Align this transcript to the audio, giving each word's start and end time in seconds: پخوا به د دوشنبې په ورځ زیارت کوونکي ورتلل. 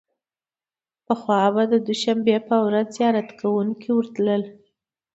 پخوا 1.05 1.41
به 1.55 1.63
د 1.71 1.73
دوشنبې 1.87 2.37
په 2.47 2.55
ورځ 2.65 2.87
زیارت 2.97 3.29
کوونکي 3.39 3.89
ورتلل. 3.93 4.43